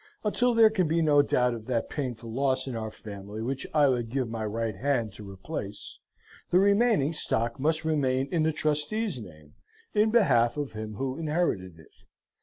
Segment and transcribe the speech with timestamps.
[0.23, 3.87] Until there can be no doubt of that painful loss in our family which I
[3.87, 5.99] would give my right hand to replace,
[6.49, 9.53] the remaining stock must remain in the trustees' name
[9.93, 11.93] in behalf of him who inherited it.